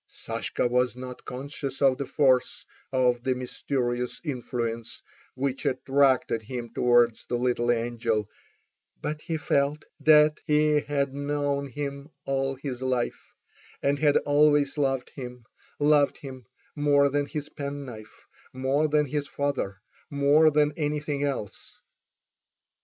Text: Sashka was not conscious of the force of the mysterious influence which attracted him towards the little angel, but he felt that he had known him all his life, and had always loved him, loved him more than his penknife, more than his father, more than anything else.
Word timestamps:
Sashka 0.09 0.67
was 0.67 0.95
not 0.95 1.25
conscious 1.25 1.79
of 1.79 1.99
the 1.99 2.07
force 2.07 2.65
of 2.91 3.21
the 3.21 3.35
mysterious 3.35 4.19
influence 4.23 4.99
which 5.35 5.63
attracted 5.63 6.41
him 6.41 6.71
towards 6.73 7.27
the 7.27 7.35
little 7.35 7.69
angel, 7.71 8.27
but 8.99 9.21
he 9.21 9.37
felt 9.37 9.85
that 9.99 10.39
he 10.47 10.79
had 10.79 11.13
known 11.13 11.67
him 11.67 12.09
all 12.25 12.55
his 12.55 12.81
life, 12.81 13.31
and 13.83 13.99
had 13.99 14.17
always 14.17 14.75
loved 14.75 15.11
him, 15.11 15.45
loved 15.79 16.17
him 16.17 16.47
more 16.75 17.07
than 17.07 17.27
his 17.27 17.49
penknife, 17.49 18.25
more 18.51 18.87
than 18.87 19.05
his 19.05 19.27
father, 19.27 19.81
more 20.09 20.49
than 20.49 20.73
anything 20.77 21.23
else. 21.23 21.77